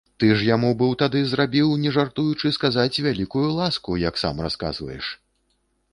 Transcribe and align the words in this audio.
Ты 0.21 0.27
ж 0.37 0.45
яму 0.45 0.69
быў 0.79 0.95
тады 1.01 1.21
зрабіў, 1.33 1.75
не 1.83 1.91
жартуючы 1.99 2.53
сказаць, 2.57 3.01
вялікую 3.09 3.47
ласку, 3.61 4.01
як 4.09 4.15
сам 4.25 4.35
расказваеш. 4.47 5.05